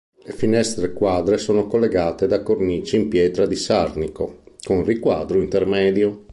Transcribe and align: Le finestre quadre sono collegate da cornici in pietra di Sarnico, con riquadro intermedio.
Le 0.23 0.31
finestre 0.31 0.93
quadre 0.93 1.37
sono 1.37 1.67
collegate 1.67 2.25
da 2.25 2.41
cornici 2.41 2.95
in 2.95 3.07
pietra 3.07 3.45
di 3.45 3.53
Sarnico, 3.55 4.39
con 4.63 4.83
riquadro 4.83 5.39
intermedio. 5.43 6.25